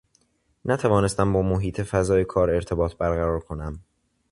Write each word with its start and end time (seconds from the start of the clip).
نتوانستم 0.65 1.33
با 1.33 1.41
محیط 1.41 1.81
فضای 1.81 2.25
کار 2.25 2.49
ارتباط 2.49 2.95
برقرار 2.95 3.39
کنم 3.39 3.79